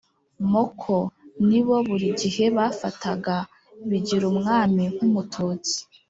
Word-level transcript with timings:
moko 0.53 0.93
Ni 1.47 1.61
bo 1.65 1.75
buri 1.87 2.07
gihe 2.21 2.43
bafataga 2.57 3.35
Bigirumwami 3.89 4.83
nk 4.93 5.01
Umututsi 5.07 5.77